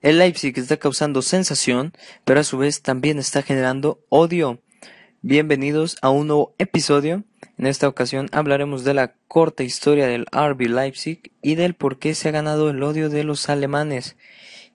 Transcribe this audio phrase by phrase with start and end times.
[0.00, 1.92] El Leipzig está causando sensación,
[2.24, 4.60] pero a su vez también está generando odio.
[5.22, 7.24] Bienvenidos a un nuevo episodio.
[7.56, 12.14] En esta ocasión hablaremos de la corta historia del RB Leipzig y del por qué
[12.14, 14.16] se ha ganado el odio de los alemanes.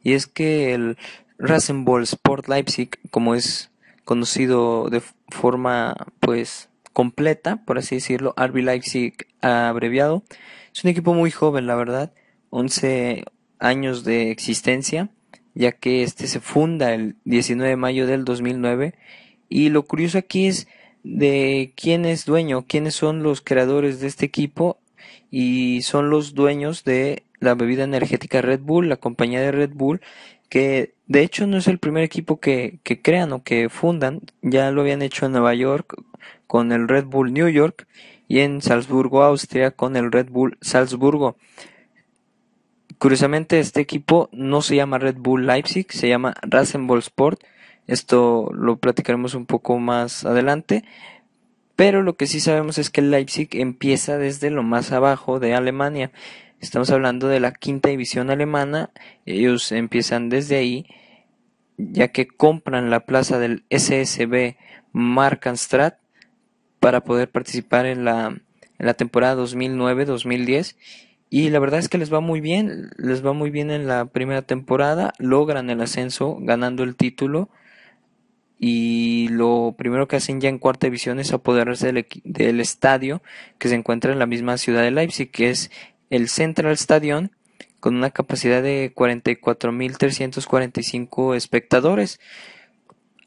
[0.03, 0.97] Y es que el
[1.37, 3.71] Rasenball Sport Leipzig, como es
[4.03, 10.25] conocido de forma pues completa, por así decirlo, RB Leipzig abreviado,
[10.73, 12.11] es un equipo muy joven, la verdad,
[12.49, 13.23] 11
[13.63, 15.09] años de existencia,
[15.55, 18.93] ya que este se funda el 19 de mayo del 2009
[19.49, 20.67] y lo curioso aquí es
[21.03, 24.77] de quién es dueño, quiénes son los creadores de este equipo
[25.29, 30.01] y son los dueños de la bebida energética Red Bull, la compañía de Red Bull,
[30.49, 34.71] que de hecho no es el primer equipo que, que crean o que fundan, ya
[34.71, 35.95] lo habían hecho en Nueva York
[36.47, 37.87] con el Red Bull New York
[38.27, 41.35] y en Salzburgo, Austria con el Red Bull Salzburgo.
[43.03, 47.43] Curiosamente, este equipo no se llama Red Bull Leipzig, se llama Rasenball Sport.
[47.85, 50.85] Esto lo platicaremos un poco más adelante.
[51.75, 55.53] Pero lo que sí sabemos es que el Leipzig empieza desde lo más abajo de
[55.53, 56.13] Alemania.
[56.61, 58.89] Estamos hablando de la quinta división alemana.
[59.25, 60.85] Ellos empiezan desde ahí,
[61.77, 64.55] ya que compran la plaza del SSB
[64.93, 65.97] Markanstrat
[66.79, 70.77] para poder participar en la, en la temporada 2009-2010
[71.33, 74.05] y la verdad es que les va muy bien, les va muy bien en la
[74.05, 77.49] primera temporada, logran el ascenso ganando el título
[78.59, 83.23] y lo primero que hacen ya en cuarta división es apoderarse del, del estadio
[83.57, 85.71] que se encuentra en la misma ciudad de Leipzig, que es
[86.11, 87.31] el Central Stadion
[87.79, 92.19] con una capacidad de 44.345 espectadores.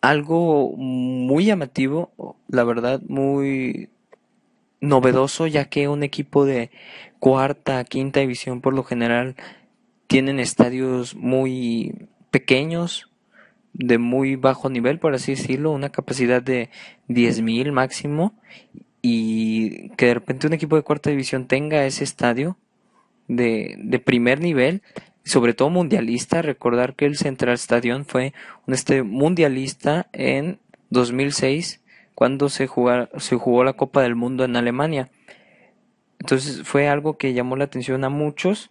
[0.00, 3.90] Algo muy llamativo, la verdad, muy
[4.80, 6.70] novedoso ya que un equipo de
[7.18, 9.36] cuarta, quinta división por lo general
[10.06, 13.10] tienen estadios muy pequeños,
[13.72, 16.70] de muy bajo nivel, por así decirlo, una capacidad de
[17.08, 18.34] 10.000 máximo
[19.02, 22.56] y que de repente un equipo de cuarta división tenga ese estadio
[23.28, 24.82] de, de primer nivel,
[25.24, 28.32] sobre todo mundialista, recordar que el Central Stadium fue
[28.66, 30.58] un estadio mundialista en
[30.90, 31.80] 2006
[32.16, 32.66] cuando se,
[33.18, 35.10] se jugó la Copa del Mundo en Alemania.
[36.18, 38.70] Entonces fue algo que llamó la atención a muchos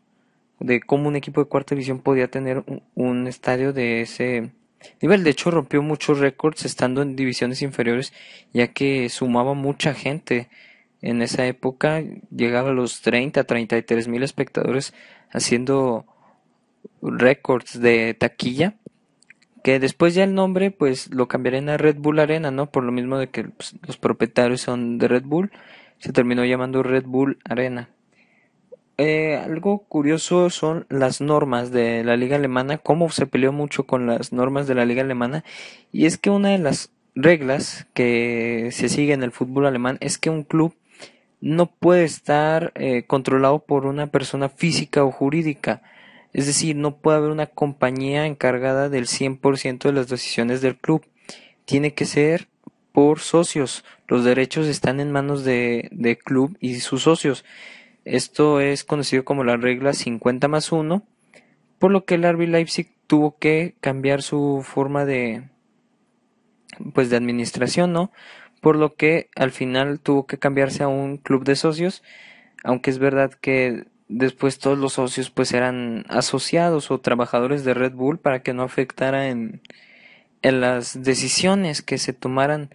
[0.60, 2.64] de cómo un equipo de cuarta división podía tener
[2.96, 4.50] un, estadio de ese
[5.00, 5.24] nivel.
[5.24, 8.14] De hecho, rompió muchos récords estando en divisiones inferiores,
[8.52, 10.50] ya que sumaba mucha gente.
[11.04, 12.04] En esa época
[12.36, 14.96] llegaba a los 30, 33 mil espectadores
[15.32, 16.08] haciendo
[17.04, 18.74] récords de taquilla
[19.66, 22.70] que después ya el nombre pues lo cambiarían a Red Bull Arena, ¿no?
[22.70, 25.50] Por lo mismo de que pues, los propietarios son de Red Bull,
[25.98, 27.90] se terminó llamando Red Bull Arena.
[29.00, 34.06] Eh, algo curioso son las normas de la liga alemana, cómo se peleó mucho con
[34.06, 35.44] las normas de la liga alemana,
[35.92, 40.20] y es que una de las reglas que se sigue en el fútbol alemán es
[40.20, 40.76] que un club
[41.42, 45.82] no puede estar eh, controlado por una persona física o jurídica.
[46.36, 51.06] Es decir, no puede haber una compañía encargada del 100% de las decisiones del club.
[51.64, 52.50] Tiene que ser
[52.92, 53.86] por socios.
[54.10, 57.46] Los derechos están en manos de, club y sus socios.
[58.04, 61.08] Esto es conocido como la regla 50 más 1,
[61.80, 65.44] por lo que el RB Leipzig tuvo que cambiar su forma de
[66.94, 68.12] pues de administración, ¿no?
[68.60, 72.04] Por lo que al final tuvo que cambiarse a un club de socios,
[72.62, 77.94] aunque es verdad que después todos los socios pues eran asociados o trabajadores de Red
[77.94, 79.62] Bull para que no afectara en,
[80.42, 82.70] en las decisiones que se tomaran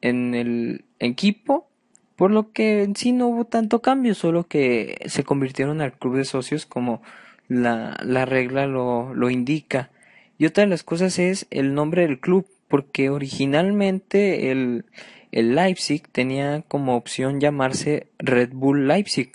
[0.00, 1.68] en el equipo
[2.16, 6.16] por lo que en sí no hubo tanto cambio solo que se convirtieron al club
[6.16, 7.02] de socios como
[7.48, 9.90] la, la regla lo, lo indica.
[10.38, 14.84] Y otra de las cosas es el nombre del club porque originalmente el,
[15.30, 19.32] el Leipzig tenía como opción llamarse Red Bull Leipzig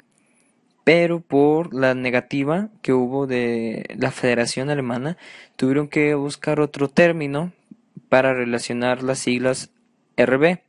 [0.88, 5.18] pero por la negativa que hubo de la Federación Alemana,
[5.58, 7.52] tuvieron que buscar otro término
[8.08, 9.70] para relacionar las siglas
[10.16, 10.60] RB,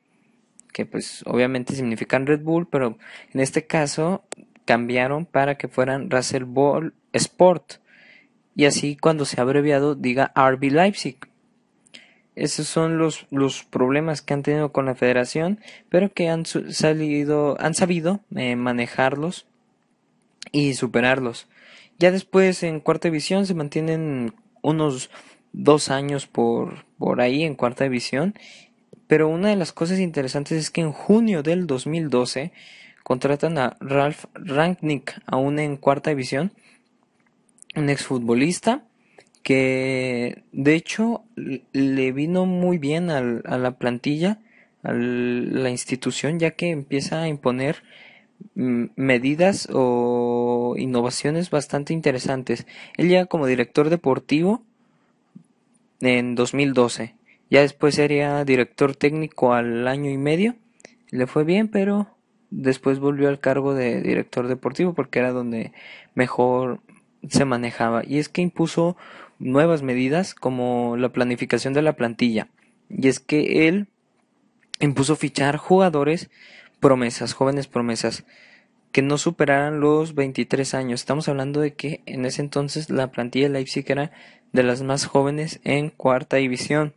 [0.72, 2.98] que pues obviamente significan Red Bull, pero
[3.32, 4.24] en este caso
[4.64, 7.74] cambiaron para que fueran Russell Ball Sport,
[8.56, 11.18] y así cuando se ha abreviado diga RB Leipzig.
[12.34, 17.56] Esos son los, los problemas que han tenido con la federación, pero que han salido,
[17.60, 19.47] han sabido eh, manejarlos
[20.52, 21.48] y superarlos.
[21.98, 25.10] Ya después en cuarta división se mantienen unos
[25.52, 28.34] dos años por, por ahí en cuarta división.
[29.06, 32.52] Pero una de las cosas interesantes es que en junio del 2012
[33.02, 36.52] contratan a Ralph Rangnick, aún en cuarta división,
[37.74, 38.84] un exfutbolista
[39.42, 44.40] que de hecho le vino muy bien a la plantilla,
[44.82, 47.82] a la institución, ya que empieza a imponer
[48.54, 52.66] medidas o innovaciones bastante interesantes.
[52.96, 54.62] Él llega como director deportivo
[56.00, 57.14] en 2012.
[57.50, 60.56] Ya después sería director técnico al año y medio.
[61.10, 62.08] Le fue bien, pero
[62.50, 65.72] después volvió al cargo de director deportivo porque era donde
[66.14, 66.80] mejor
[67.28, 68.02] se manejaba.
[68.04, 68.96] Y es que impuso
[69.38, 72.48] nuevas medidas como la planificación de la plantilla.
[72.90, 73.86] Y es que él
[74.80, 76.30] impuso fichar jugadores
[76.80, 78.24] promesas, jóvenes promesas,
[78.92, 81.00] que no superaran los 23 años.
[81.00, 84.12] Estamos hablando de que en ese entonces la plantilla de Leipzig era
[84.52, 86.94] de las más jóvenes en cuarta división,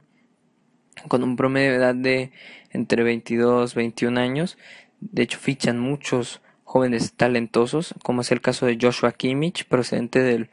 [1.08, 2.32] con un promedio de edad de
[2.72, 4.58] entre 22 y 21 años.
[5.00, 10.50] De hecho, fichan muchos jóvenes talentosos, como es el caso de Joshua Kimmich, procedente del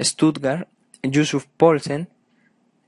[0.00, 0.68] Stuttgart,
[1.02, 2.08] Yusuf Poulsen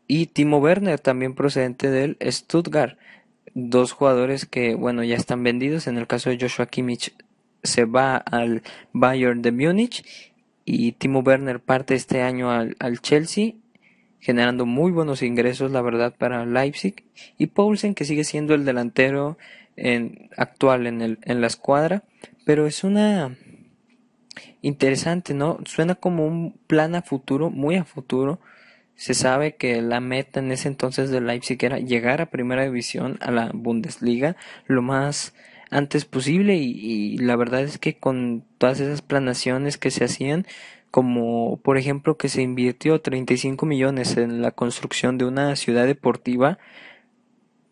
[0.06, 2.98] y Timo Werner, también procedente del Stuttgart.
[3.54, 5.86] Dos jugadores que, bueno, ya están vendidos.
[5.86, 7.14] En el caso de Joshua Kimmich
[7.62, 8.62] se va al
[8.92, 10.04] Bayern de Múnich
[10.64, 13.54] y Timo Werner parte este año al, Chelsea
[14.18, 17.04] generando muy buenos ingresos la verdad para Leipzig
[17.38, 19.38] y Poulsen que sigue siendo el delantero
[19.76, 22.04] en, actual en, el, en la escuadra
[22.44, 23.36] pero es una
[24.62, 25.58] interesante, ¿no?
[25.64, 28.40] Suena como un plan a futuro, muy a futuro.
[29.00, 33.16] Se sabe que la meta en ese entonces de Leipzig era llegar a primera división,
[33.22, 34.36] a la Bundesliga,
[34.66, 35.32] lo más
[35.70, 40.46] antes posible y, la verdad es que con todas esas planaciones que se hacían,
[40.90, 46.58] como por ejemplo que se invirtió 35 millones en la construcción de una ciudad deportiva,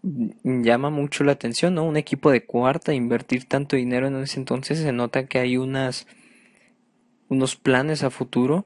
[0.02, 1.84] llama mucho la atención, ¿no?
[1.84, 6.06] Un equipo de cuarta, invertir tanto dinero en ese entonces, se nota que hay unas,
[7.28, 8.64] unos planes a futuro,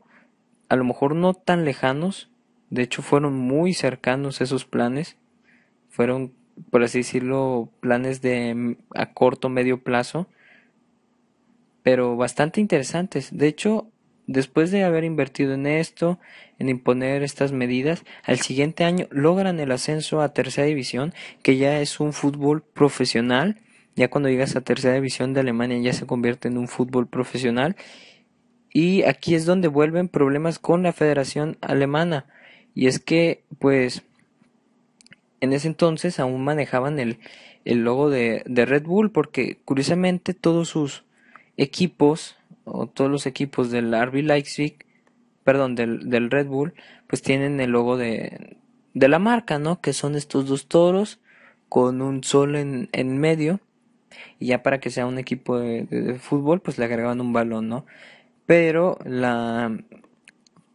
[0.68, 2.28] a lo mejor no tan lejanos,
[2.72, 5.18] de hecho fueron muy cercanos esos planes,
[5.90, 6.32] fueron,
[6.70, 10.26] por así decirlo, planes de a corto, medio plazo,
[11.82, 13.28] pero bastante interesantes.
[13.36, 13.92] De hecho,
[14.26, 16.20] Después de haber invertido en esto,
[16.58, 21.80] en imponer estas medidas, al siguiente año logran el ascenso a tercera división, que ya
[21.80, 23.60] es un fútbol profesional.
[23.96, 27.76] Ya cuando llegas a tercera división de Alemania ya se convierte en un fútbol profesional.
[28.72, 32.26] Y aquí es donde vuelven problemas con la Federación Alemana.
[32.74, 34.02] Y es que, pues,
[35.40, 37.18] en ese entonces aún manejaban el,
[37.64, 41.04] el logo de, de Red Bull, porque curiosamente todos sus
[41.56, 44.84] equipos o todos los equipos del RB Leipzig,
[45.44, 46.74] perdón, del, del Red Bull,
[47.06, 48.56] pues tienen el logo de,
[48.94, 49.80] de la marca, ¿no?
[49.80, 51.20] Que son estos dos toros
[51.68, 53.60] con un sol en, en medio.
[54.38, 57.68] Y ya para que sea un equipo de, de, fútbol, pues le agregaban un balón,
[57.68, 57.86] ¿no?
[58.46, 59.76] Pero la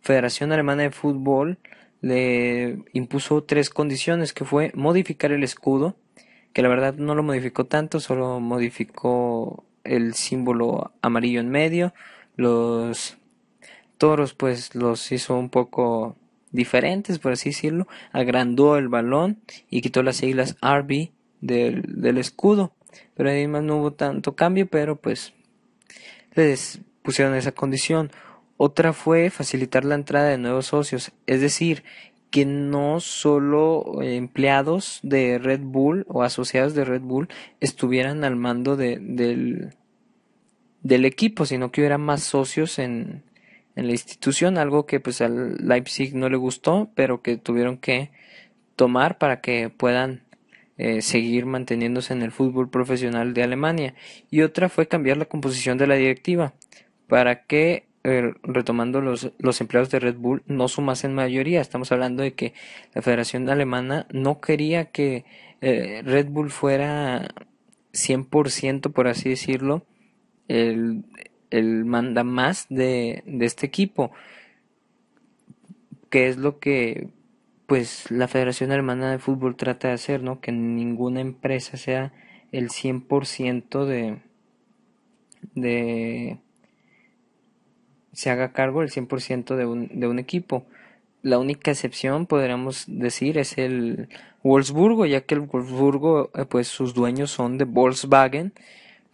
[0.02, 1.60] Federación Alemana de Fútbol
[2.02, 5.96] le impuso tres condiciones, que fue modificar el escudo,
[6.54, 11.94] que la verdad no lo modificó tanto, solo modificó el símbolo amarillo en medio.
[12.36, 13.18] Los
[13.98, 16.16] toros pues los hizo un poco
[16.52, 17.88] diferentes, por así decirlo.
[18.12, 21.12] Agrandó el balón y quitó las siglas RB
[21.42, 22.74] del, del escudo.
[23.16, 25.34] Pero además no hubo tanto cambio, pero pues
[26.34, 28.12] les pusieron esa condición.
[28.58, 31.84] Otra fue facilitar la entrada de nuevos socios, es decir,
[32.32, 37.30] que no solo empleados de Red Bull o asociados de Red Bull
[37.62, 39.76] estuvieran al mando de, del,
[40.82, 43.24] del equipo, sino que hubiera más socios en,
[43.76, 48.12] en la institución, algo que pues al Leipzig no le gustó, pero que tuvieron que
[48.76, 50.24] tomar para que puedan
[50.78, 53.96] eh, seguir manteniéndose en el fútbol profesional de Alemania.
[54.30, 56.54] Y otra fue cambiar la composición de la directiva
[57.08, 61.60] para que eh, retomando los, los empleados de Red Bull no sumasen mayoría.
[61.60, 62.54] Estamos hablando de que
[62.94, 65.26] la Federación Alemana no quería que
[65.60, 67.28] eh, Red Bull fuera
[67.92, 69.86] 100%, por así decirlo,
[70.48, 71.04] el,
[71.50, 74.14] el manda más de, de este equipo.
[76.10, 77.10] Que es lo que
[77.66, 80.40] pues la Federación Alemana de Fútbol trata de hacer, ¿no?
[80.40, 82.14] Que ninguna empresa sea
[82.54, 84.20] el 100% de,
[85.56, 86.40] de
[88.18, 90.66] se haga cargo el 100% de un, de un equipo.
[91.22, 94.10] La única excepción, podríamos decir, es el
[94.44, 98.54] Wolfsburgo, ya que el Wolfsburgo, eh, pues sus dueños son de Volkswagen,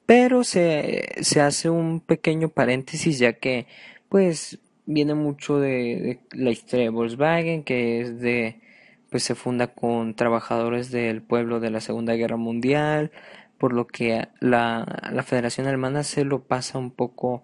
[0.05, 3.67] pero se, se hace un pequeño paréntesis, ya que,
[4.07, 8.61] pues, viene mucho de, la historia de Volkswagen, que es de,
[9.09, 13.11] pues se funda con trabajadores del pueblo de la Segunda Guerra Mundial,
[13.57, 17.43] por lo que la, la Federación Alemana se lo pasa un poco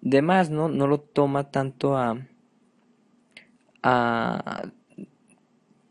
[0.00, 0.68] de más, ¿no?
[0.68, 2.18] No lo toma tanto a,
[3.82, 4.70] a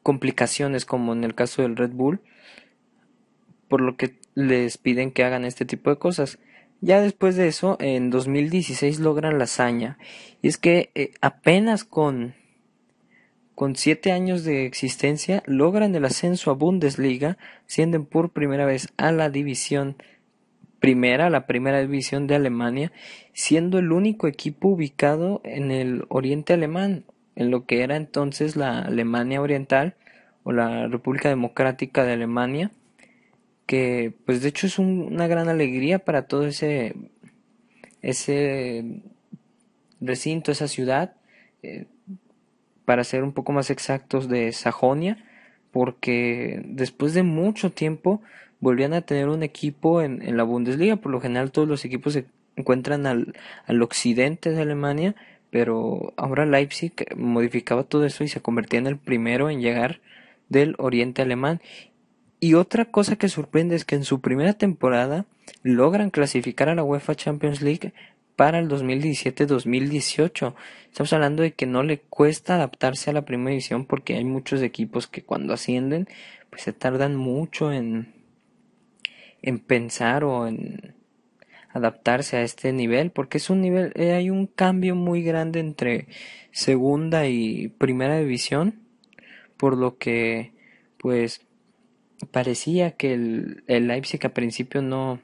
[0.03, 2.21] complicaciones como en el caso del Red Bull,
[3.67, 6.39] por lo que les piden que hagan este tipo de cosas.
[6.79, 9.97] Ya después de eso, en 2016 logran la hazaña.
[10.41, 12.35] Y es que eh, apenas con,
[13.55, 19.11] con siete años de existencia logran el ascenso a Bundesliga, siendo por primera vez a
[19.11, 19.97] la división
[20.79, 22.91] primera, la primera división de Alemania,
[23.33, 27.05] siendo el único equipo ubicado en el oriente alemán,
[27.35, 29.95] en lo que era entonces la Alemania Oriental
[30.43, 32.71] o la República Democrática de Alemania,
[33.65, 36.95] que pues de hecho es una gran alegría para todo ese,
[38.01, 39.01] ese
[39.99, 41.15] recinto, esa ciudad,
[41.63, 41.85] eh,
[42.85, 45.23] para ser un poco más exactos de Sajonia,
[45.71, 48.21] porque después de mucho tiempo
[48.59, 52.13] volvían a tener un equipo en, en la Bundesliga, por lo general todos los equipos
[52.13, 53.33] se encuentran al,
[53.65, 55.15] al occidente de Alemania,
[55.49, 60.01] pero ahora Leipzig modificaba todo eso y se convertía en el primero en llegar
[60.49, 61.61] del oriente alemán.
[62.39, 65.25] Y otra cosa que sorprende es que en su primera temporada
[65.63, 67.93] logran clasificar a la UEFA Champions League
[68.35, 70.53] para el 2017-2018.
[70.85, 74.61] Estamos hablando de que no le cuesta adaptarse a la primera división porque hay muchos
[74.61, 76.07] equipos que cuando ascienden
[76.49, 78.13] pues se tardan mucho en,
[79.47, 80.93] en pensar o en
[81.69, 86.07] adaptarse a este nivel porque es un nivel eh, hay un cambio muy grande entre
[86.51, 88.81] segunda y primera división
[89.55, 90.51] por lo que
[90.97, 91.47] pues
[92.29, 95.21] parecía que el, el Leipzig a principio no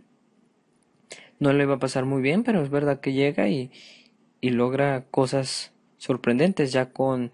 [1.39, 3.72] no le va a pasar muy bien pero es verdad que llega y,
[4.39, 7.32] y logra cosas sorprendentes ya con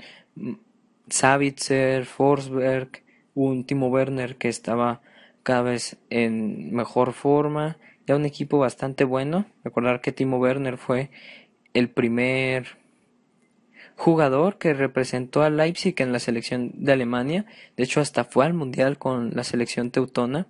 [1.07, 3.03] Savitzer, Forsberg,
[3.35, 5.01] un Timo Werner que estaba
[5.49, 7.79] cada vez en mejor forma
[8.15, 9.45] un equipo bastante bueno.
[9.63, 11.09] Recordar que Timo Werner fue
[11.73, 12.77] el primer
[13.95, 17.45] jugador que representó a Leipzig en la selección de Alemania.
[17.75, 20.47] De hecho, hasta fue al Mundial con la selección teutona.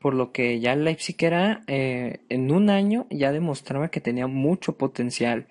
[0.00, 4.76] Por lo que ya Leipzig era, eh, en un año, ya demostraba que tenía mucho
[4.76, 5.46] potencial.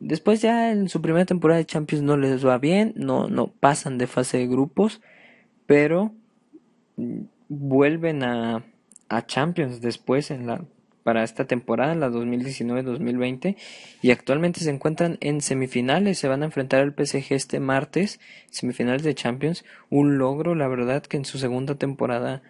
[0.00, 3.98] Después ya en su primera temporada de Champions no les va bien, no, no pasan
[3.98, 5.00] de fase de grupos,
[5.66, 6.12] pero
[7.48, 8.64] vuelven a,
[9.08, 10.64] a Champions después en la
[11.02, 13.56] para esta temporada, la 2019-2020,
[14.02, 19.02] y actualmente se encuentran en semifinales, se van a enfrentar al PSG este martes, semifinales
[19.02, 22.42] de Champions, un logro, la verdad, que en su segunda temporada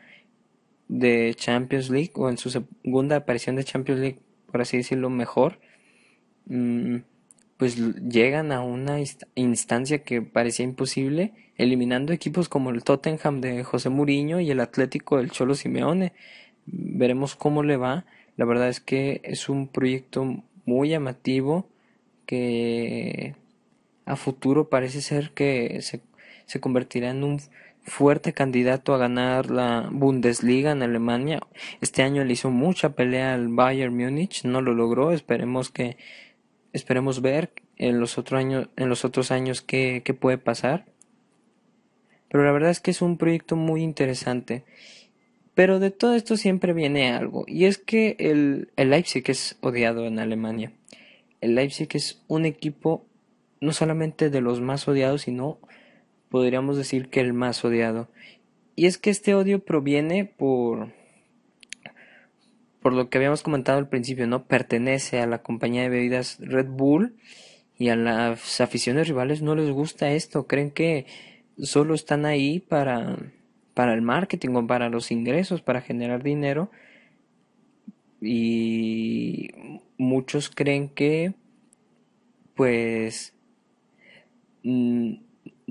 [0.89, 4.19] de Champions League, o en su segunda aparición de Champions League,
[4.51, 5.59] por así decirlo, mejor,
[6.47, 6.97] mm,
[7.63, 8.99] pues llegan a una
[9.37, 15.19] instancia que parecía imposible, eliminando equipos como el Tottenham de José Mourinho y el Atlético
[15.19, 16.13] del Cholo Simeone
[16.67, 18.05] veremos cómo le va.
[18.37, 21.69] La verdad es que es un proyecto muy llamativo
[22.27, 23.37] que
[24.07, 26.01] a futuro parece ser que se,
[26.47, 27.41] se convertirá en un
[27.85, 31.39] fuerte candidato a ganar la Bundesliga en Alemania.
[31.81, 35.13] Este año le hizo mucha pelea al Bayern Múnich, no lo logró.
[35.13, 35.97] Esperemos que
[36.73, 40.87] esperemos ver en los otros años en los otros años qué, qué puede pasar.
[42.29, 44.65] Pero la verdad es que es un proyecto muy interesante
[45.55, 50.07] pero de todo esto siempre viene algo, y es que el, el Leipzig es odiado
[50.07, 50.73] en Alemania.
[51.43, 53.05] El Leipzig es un equipo
[53.61, 55.59] no solamente de los más odiados, sino
[56.31, 58.09] podríamos decir que el más odiado.
[58.77, 60.89] Y es que este odio proviene por
[62.83, 64.45] por lo que habíamos comentado al principio, ¿no?
[64.45, 67.17] Pertenece a la compañía de bebidas Red Bull
[67.79, 71.07] y a las aficiones rivales no les gusta esto, creen que
[71.59, 73.17] solo están ahí para
[73.75, 76.71] para el marketing o para los ingresos, para generar dinero.
[78.21, 79.51] Y
[79.99, 81.35] muchos creen que,
[82.55, 83.35] pues,
[84.63, 85.15] mm,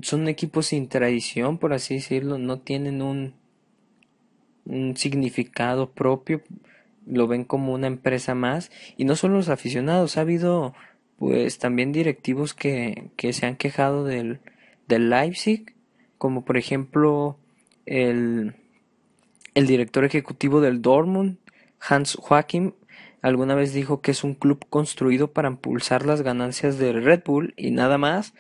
[0.02, 3.36] son equipos sin tradición, por así decirlo, no tienen un,
[4.66, 6.42] un significado propio,
[7.06, 8.72] lo ven como una empresa más.
[8.98, 10.74] Y no solo los aficionados, ha habido
[11.18, 14.40] pues también directivos que, que se han quejado del,
[14.88, 15.76] del Leipzig,
[16.18, 17.38] como por ejemplo
[17.86, 18.56] el,
[19.54, 21.38] el director ejecutivo del Dortmund,
[21.80, 22.74] Hans Joachim,
[23.22, 27.54] alguna vez dijo que es un club construido para impulsar las ganancias de Red Bull
[27.58, 28.34] y nada más.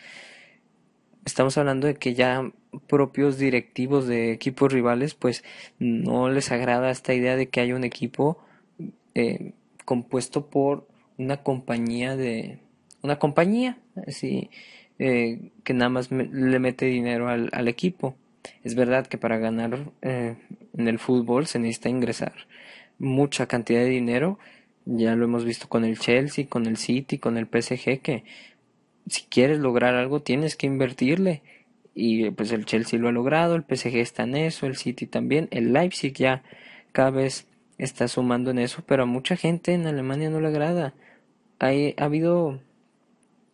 [1.25, 2.51] Estamos hablando de que ya
[2.88, 5.44] propios directivos de equipos rivales pues
[5.77, 8.44] no les agrada esta idea de que haya un equipo
[9.15, 9.53] eh,
[9.86, 10.88] compuesto por
[11.18, 12.60] una compañía de
[13.01, 13.77] una compañía
[14.08, 14.50] así
[15.00, 18.15] eh, que nada más le mete dinero al, al equipo
[18.63, 20.36] es verdad que para ganar eh,
[20.77, 22.34] en el fútbol se necesita ingresar
[23.00, 24.39] mucha cantidad de dinero.
[24.86, 28.24] Ya lo hemos visto con el Chelsea, con el City, con el PSG, que
[29.08, 31.41] si quieres lograr algo tienes que invertirle.
[31.94, 35.50] Y pues el Chelsea lo ha logrado, el PSG está en eso, el City también,
[35.51, 36.41] el Leipzig ya
[36.94, 37.48] cada vez
[37.83, 40.93] está sumando en eso, pero a mucha gente en Alemania no le agrada.
[41.59, 42.59] Hay, ha habido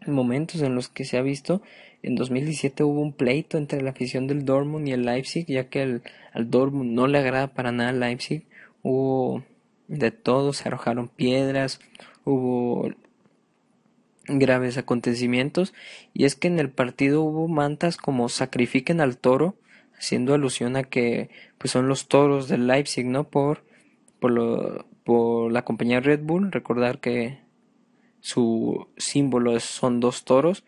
[0.06, 1.62] momentos en los que se ha visto,
[2.04, 5.82] en 2017 hubo un pleito entre la afición del Dortmund y el Leipzig, ya que
[5.82, 6.02] el,
[6.34, 8.46] al Dortmund no le agrada para nada el Leipzig,
[8.84, 9.44] hubo
[9.88, 11.80] de todo, se arrojaron piedras,
[12.24, 12.92] hubo
[14.28, 15.74] graves acontecimientes
[16.14, 19.56] y es que en el partido hubo mantas como sacrifiquen al toro
[19.98, 23.64] haciendo alusión a que pues son los toros del Leipzig no por
[24.20, 27.40] por, lo, por la compañía Red Bull recordar que
[28.20, 30.64] su símbolo son dos toros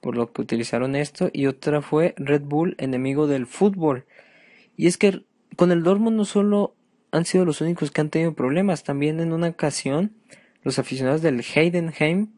[0.00, 4.04] por lo que utilizaron esto y otra fue Red Bull enemigo del fútbol.
[4.76, 5.24] Y es que
[5.56, 6.74] con el Dortmund no solo
[7.10, 10.12] han sido los únicos que han tenido problemas también en una ocasión
[10.62, 12.28] los aficionados del Heidenheim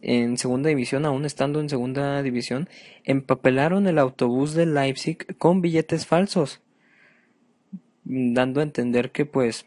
[0.00, 2.68] en segunda división, aún estando en segunda división,
[3.04, 6.60] empapelaron el autobús de Leipzig con billetes falsos,
[8.04, 9.66] dando a entender que pues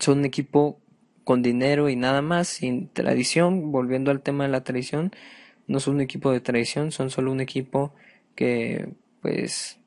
[0.00, 0.80] son un equipo
[1.24, 5.12] con dinero y nada más, sin tradición, volviendo al tema de la tradición,
[5.66, 7.92] no son un equipo de tradición, son solo un equipo
[8.34, 8.88] que
[9.20, 9.78] pues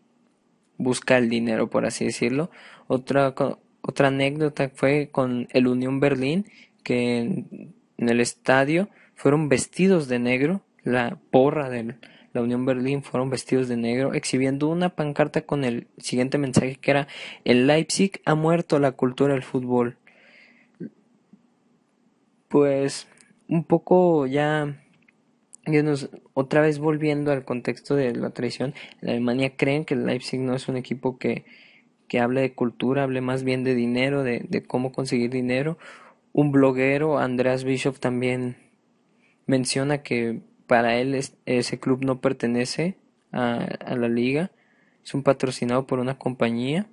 [0.78, 2.52] busca el dinero, por así decirlo.
[2.88, 3.34] Otra,
[3.82, 6.46] otra anécdota fue con el Unión Berlín,
[6.84, 11.96] que en el estadio fueron vestidos de negro, la porra de
[12.34, 16.92] la Unión Berlín fueron vestidos de negro, exhibiendo una pancarta con el siguiente mensaje que
[16.92, 17.08] era
[17.44, 19.98] el Leipzig ha muerto la cultura del fútbol.
[22.48, 23.08] Pues
[23.48, 24.78] un poco ya
[26.34, 30.56] otra vez volviendo al contexto de la traición, en Alemania creen que el Leipzig no
[30.56, 31.46] es un equipo que,
[32.08, 35.78] que hable de cultura, hable más bien de dinero, de, de cómo conseguir dinero.
[36.34, 38.56] Un bloguero, Andreas Bischoff, también
[39.46, 42.96] menciona que para él ese club no pertenece
[43.34, 44.52] a, la liga,
[45.04, 46.88] es un patrocinado por una compañía,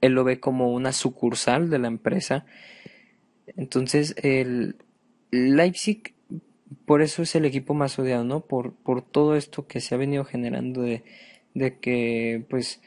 [0.00, 2.46] él lo ve como una sucursal de la empresa,
[3.56, 4.76] entonces el
[5.32, 6.14] Leipzig
[6.86, 8.38] por eso es el equipo más odiado, ¿no?
[8.38, 8.72] Por,
[9.02, 11.02] todo esto que se ha venido generando de,
[11.54, 12.80] de que pues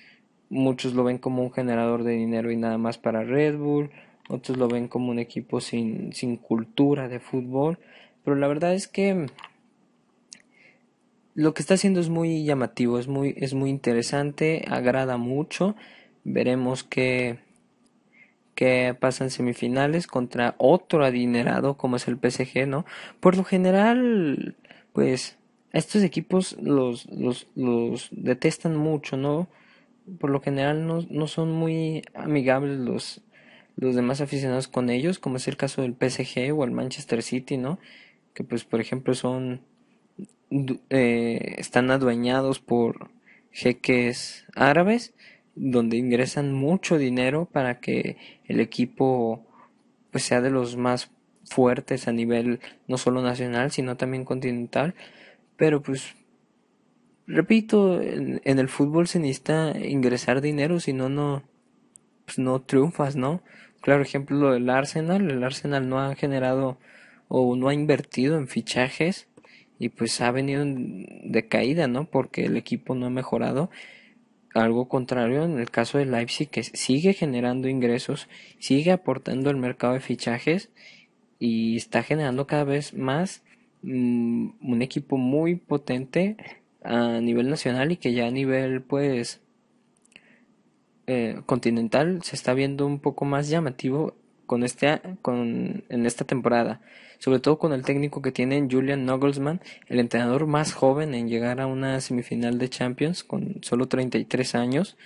[0.49, 3.91] muchos lo ven como un generador de dinero y nada más para Red Bull,
[4.29, 7.79] otros lo ven como un equipo sin, sin cultura de fútbol,
[8.23, 9.27] pero la verdad es que
[11.33, 15.75] lo que está haciendo es muy llamativo, es muy, es muy interesante, agrada mucho.
[16.23, 17.39] Veremos qué,
[18.99, 22.85] pasa en semifinales contra otro adinerado como es el PSG, ¿no?
[23.19, 24.55] Por lo general,
[24.93, 25.37] pues
[25.73, 29.47] a estos equipos los, los, los detestan mucho, ¿no?
[30.19, 33.21] Por lo general no, no son muy amigables los,
[33.77, 37.57] los demás aficionados con ellos, como es el caso del PSG o el Manchester City,
[37.57, 37.79] ¿no?
[38.33, 39.61] Que pues por ejemplo son
[40.89, 43.09] eh, están adueñados por
[43.51, 45.13] jeques árabes
[45.55, 49.45] donde ingresan mucho dinero para que el equipo
[50.11, 51.11] pues sea de los más
[51.45, 54.95] fuertes a nivel no solo nacional sino también continental.
[55.57, 56.15] Pero pues
[57.27, 61.43] repito en, el fútbol se necesita ingresar dinero si no no
[62.25, 63.41] pues no triunfas no
[63.81, 66.77] claro ejemplo lo del Arsenal el Arsenal no ha generado
[67.33, 69.29] o no ha invertido en fichajes
[69.79, 72.03] y pues ha venido de caída, ¿no?
[72.03, 73.69] Porque el equipo no ha mejorado.
[74.53, 78.27] Algo contrario en el caso de Leipzig que sigue generando ingresos,
[78.59, 80.69] sigue aportando al mercado de fichajes
[81.39, 83.43] y está generando cada vez más
[83.81, 86.35] mm, un equipo muy potente
[86.83, 89.39] a nivel nacional y que ya a nivel pues
[91.07, 94.15] eh, continental se está viendo un poco más llamativo
[94.51, 96.81] con este con en esta temporada
[97.19, 101.61] sobre todo con el técnico que tiene Julian Nagelsmann, el entrenador más joven en llegar
[101.61, 104.97] a una semifinal de Champions con solo 33 años,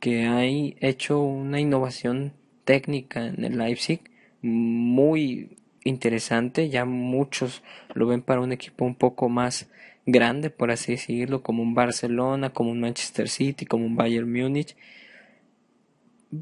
[0.00, 4.00] que ha hecho una innovación técnica en el Leipzig
[4.42, 7.62] muy interesante, ya muchos
[7.94, 9.70] lo ven para un equipo un poco más
[10.06, 14.76] grande, por así decirlo, como un Barcelona, como un Manchester City, como un Bayern Múnich.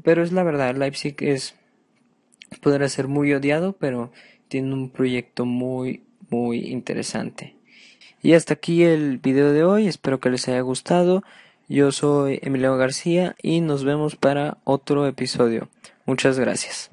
[0.03, 1.55] Pero es la verdad, Leipzig es
[2.59, 4.11] podrá ser muy odiado, pero
[4.47, 7.55] tiene un proyecto muy, muy interesante.
[8.21, 11.23] Y hasta aquí el video de hoy, espero que les haya gustado.
[11.67, 15.69] Yo soy Emilio García y nos vemos para otro episodio.
[16.05, 16.91] Muchas gracias.